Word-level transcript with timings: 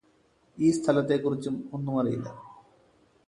ഈ 0.57 0.69
സ്ഥലത്തെക്കുറിച്ചും 0.71 1.55
ഒന്നുമറിയില്ല 1.73 2.27